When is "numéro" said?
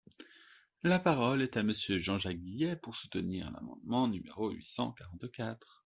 4.07-4.49